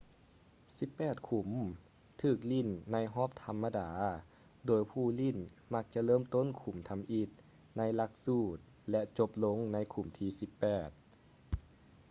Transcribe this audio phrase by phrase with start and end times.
[0.77, 1.49] ສິບແປດຂຸມ
[2.21, 3.89] ຖືກຫຼີ້ນໃນຮອບທຳມະດາ
[4.65, 5.37] ໂດຍຜູ້ຫຼິ້ນ
[5.73, 7.29] ມັກຈະເລີ່ມຕົ້ນຂຸມທຳອິດ
[7.77, 8.57] ໃນຫຼັກສູດ
[8.91, 10.89] ແລະ ຈົບລົງໃນຂຸມທີສິບແປດ